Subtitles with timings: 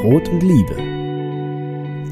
[0.00, 0.76] Brot und Liebe.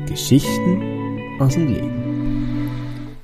[0.06, 3.16] Geschichten aus dem Leben.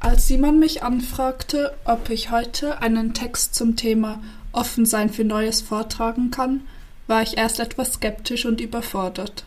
[0.00, 5.60] Als Simon mich anfragte, ob ich heute einen Text zum Thema Offen sein für Neues
[5.60, 6.62] vortragen kann,
[7.08, 9.44] war ich erst etwas skeptisch und überfordert.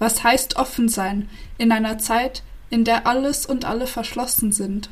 [0.00, 4.90] Was heißt offen sein in einer Zeit, in der alles und alle verschlossen sind?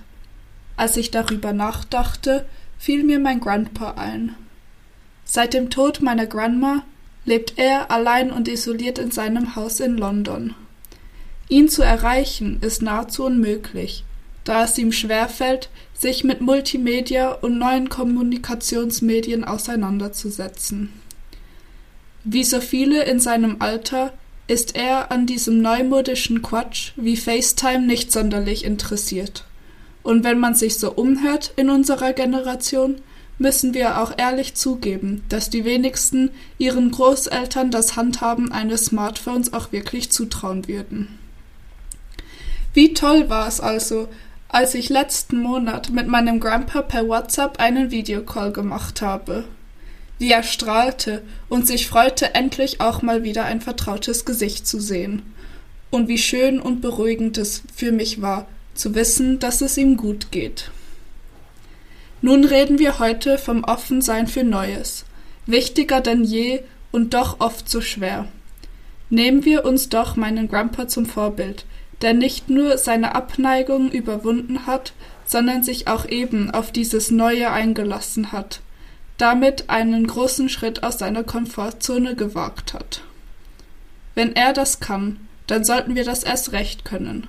[0.77, 2.47] Als ich darüber nachdachte,
[2.79, 4.37] fiel mir mein Grandpa ein.
[5.25, 6.85] Seit dem Tod meiner Grandma
[7.27, 10.55] lebt er allein und isoliert in seinem Haus in London.
[11.49, 14.05] Ihn zu erreichen ist nahezu unmöglich,
[14.45, 20.93] da es ihm schwerfällt, sich mit Multimedia und neuen Kommunikationsmedien auseinanderzusetzen.
[22.25, 24.13] Wie so viele in seinem Alter
[24.49, 29.45] ist er an diesem neumodischen Quatsch wie FaceTime nicht sonderlich interessiert.
[30.03, 32.97] Und wenn man sich so umhört in unserer Generation,
[33.39, 39.73] müssen wir auch ehrlich zugeben, dass die wenigsten ihren Großeltern das Handhaben eines Smartphones auch
[39.73, 41.19] wirklich zutrauen würden.
[42.73, 44.09] Wie toll war es also,
[44.49, 49.45] als ich letzten Monat mit meinem Grandpa per WhatsApp einen Videocall gemacht habe.
[50.19, 55.23] Wie er strahlte und sich freute, endlich auch mal wieder ein vertrautes Gesicht zu sehen.
[55.91, 60.31] Und wie schön und beruhigend es für mich war, zu wissen, dass es ihm gut
[60.31, 60.71] geht.
[62.23, 65.05] Nun reden wir heute vom Offensein für Neues,
[65.47, 68.27] wichtiger denn je und doch oft so schwer.
[69.11, 71.67] Nehmen wir uns doch meinen Grandpa zum Vorbild,
[72.03, 74.93] der nicht nur seine Abneigung überwunden hat,
[75.27, 78.61] sondern sich auch eben auf dieses Neue eingelassen hat,
[79.19, 83.03] damit einen großen Schritt aus seiner Komfortzone gewagt hat.
[84.15, 87.29] Wenn er das kann, dann sollten wir das erst recht können.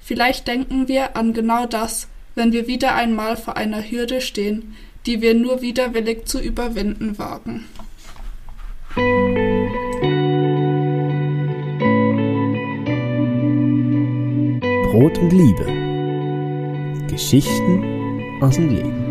[0.00, 2.08] Vielleicht denken wir an genau das,
[2.38, 7.64] wenn wir wieder einmal vor einer Hürde stehen, die wir nur widerwillig zu überwinden wagen.
[14.90, 15.66] Brot und Liebe.
[17.10, 19.07] Geschichten aus dem Leben.